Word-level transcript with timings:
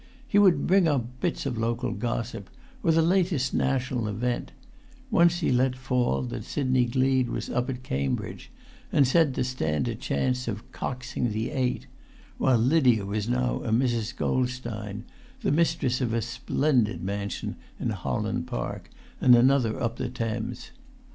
He 0.27 0.39
would 0.39 0.65
bring 0.65 1.09
bits 1.19 1.45
of 1.45 1.59
local 1.59 1.91
gossip, 1.91 2.49
or 2.81 2.91
the 2.91 3.03
latest 3.03 3.53
national 3.53 4.07
event; 4.07 4.51
once 5.11 5.41
he 5.41 5.51
let 5.51 5.75
fall 5.75 6.23
that 6.23 6.43
Sidney 6.43 6.85
Gleed 6.87 7.29
was 7.29 7.51
up 7.51 7.69
at 7.69 7.83
Cambridge, 7.83 8.49
and 8.91 9.07
said 9.07 9.35
to 9.35 9.43
stand 9.43 9.87
a 9.87 9.93
chance 9.93 10.47
of 10.47 10.63
"coxing 10.71 11.25
the[Pg 11.25 11.45
235] 11.51 11.55
eight," 11.63 11.87
while 12.39 12.57
Lydia 12.57 13.05
was 13.05 13.29
now 13.29 13.61
a 13.61 13.69
Mrs. 13.69 14.15
Goldstein, 14.15 15.03
the 15.41 15.51
mistress 15.51 16.01
of 16.01 16.15
a 16.15 16.21
splendid 16.23 17.03
mansion 17.03 17.57
in 17.79 17.91
Holland 17.91 18.47
Park, 18.47 18.89
and 19.21 19.35
another 19.35 19.79
up 19.79 19.97
the 19.97 20.09
Thames. 20.09 20.71